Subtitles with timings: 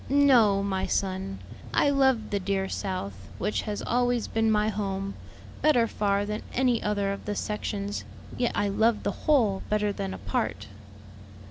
[0.09, 1.37] "No, my son.
[1.75, 5.13] I love the dear South, which has always been my home,
[5.61, 8.03] better far than any other of the sections;
[8.35, 10.65] yet I love the whole better than a part."